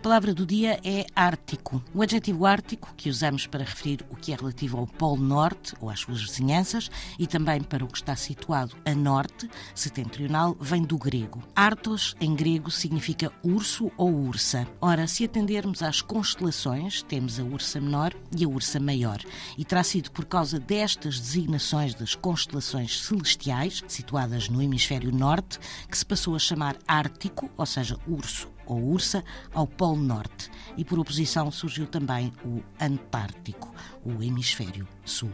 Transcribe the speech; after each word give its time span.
palavra 0.00 0.32
do 0.32 0.46
dia 0.46 0.80
é 0.82 1.04
ártico. 1.14 1.84
O 1.94 2.00
adjetivo 2.00 2.46
ártico, 2.46 2.94
que 2.96 3.10
usamos 3.10 3.46
para 3.46 3.62
referir 3.62 4.02
o 4.08 4.16
que 4.16 4.32
é 4.32 4.34
relativo 4.34 4.78
ao 4.78 4.86
Polo 4.86 5.22
Norte 5.22 5.74
ou 5.78 5.90
às 5.90 6.00
suas 6.00 6.22
vizinhanças 6.22 6.90
e 7.18 7.26
também 7.26 7.62
para 7.62 7.84
o 7.84 7.86
que 7.86 7.98
está 7.98 8.16
situado 8.16 8.74
a 8.86 8.94
norte, 8.94 9.48
setentrional, 9.74 10.56
vem 10.58 10.82
do 10.82 10.96
grego. 10.96 11.42
Artos, 11.54 12.16
em 12.18 12.34
grego, 12.34 12.70
significa 12.70 13.30
urso 13.44 13.92
ou 13.98 14.10
ursa. 14.10 14.66
Ora, 14.80 15.06
se 15.06 15.24
atendermos 15.24 15.82
às 15.82 16.00
constelações, 16.00 17.02
temos 17.02 17.38
a 17.38 17.44
ursa 17.44 17.78
menor 17.78 18.14
e 18.34 18.44
a 18.44 18.48
ursa 18.48 18.80
maior. 18.80 19.20
E 19.58 19.66
terá 19.66 19.84
sido 19.84 20.10
por 20.12 20.24
causa 20.24 20.58
destas 20.58 21.20
designações 21.20 21.94
das 21.94 22.14
constelações 22.14 23.02
celestiais, 23.02 23.84
situadas 23.86 24.48
no 24.48 24.62
hemisfério 24.62 25.12
norte, 25.12 25.58
que 25.90 25.98
se 25.98 26.06
passou 26.06 26.34
a 26.34 26.38
chamar 26.38 26.78
Ártico, 26.88 27.50
ou 27.54 27.66
seja, 27.66 27.98
urso 28.08 28.48
ou 28.72 28.92
ursa, 28.92 29.24
ao 29.52 29.66
Polo 29.66 29.96
Norte. 29.96 30.50
E 30.76 30.84
por 30.84 30.98
oposição 30.98 31.50
surgiu 31.50 31.86
também 31.86 32.32
o 32.44 32.62
Antártico, 32.80 33.74
o 34.04 34.22
hemisfério 34.22 34.86
sul. 35.04 35.32